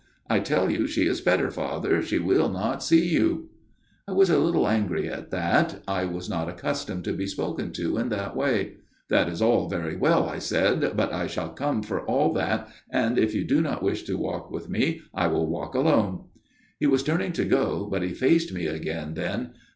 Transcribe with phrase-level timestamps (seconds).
[0.35, 3.49] 'I tell you she is better, Father: she will not see you/"
[4.07, 5.83] I was a little angry at that.
[5.87, 8.77] I was not accustomed to be spoken to in that way.
[9.11, 13.35] "'That is very well/ I said,' but I shall come for all that, and if
[13.35, 16.23] you do not wish to walk with me, I shall walk alone/"
[16.79, 19.51] He was turning to go, but he faced me again then.